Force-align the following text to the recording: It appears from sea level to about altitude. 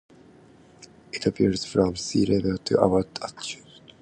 It 1.13 1.27
appears 1.27 1.63
from 1.63 1.95
sea 1.95 2.25
level 2.25 2.57
to 2.57 2.81
about 2.81 3.21
altitude. 3.21 3.81